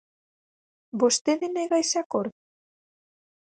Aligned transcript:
¿Vostede 1.01 1.47
nega 1.55 1.81
ese 1.83 1.97
acordo? 2.03 2.37